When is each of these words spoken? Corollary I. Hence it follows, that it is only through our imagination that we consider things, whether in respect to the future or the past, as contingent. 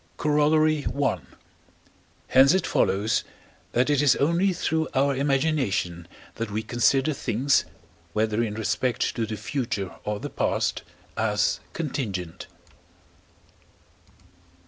Corollary 0.17 0.83
I. 0.99 1.19
Hence 2.29 2.55
it 2.55 2.65
follows, 2.65 3.23
that 3.73 3.87
it 3.87 4.01
is 4.01 4.15
only 4.15 4.51
through 4.51 4.87
our 4.95 5.15
imagination 5.15 6.07
that 6.37 6.49
we 6.49 6.63
consider 6.63 7.13
things, 7.13 7.65
whether 8.13 8.41
in 8.41 8.55
respect 8.55 9.15
to 9.15 9.27
the 9.27 9.37
future 9.37 9.93
or 10.03 10.19
the 10.19 10.31
past, 10.31 10.81
as 11.15 11.59
contingent. 11.73 12.47